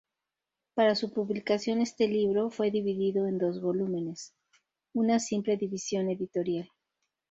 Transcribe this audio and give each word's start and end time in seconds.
Para 0.73 0.95
su 0.95 1.13
publicación 1.13 1.79
este 1.79 2.07
libro 2.07 2.49
fue 2.49 2.71
dividido 2.71 3.27
en 3.27 3.37
dos 3.37 3.61
volúmenes, 3.61 4.33
una 4.95 5.19
simple 5.19 5.57
división 5.57 6.09
editorial. 6.09 6.67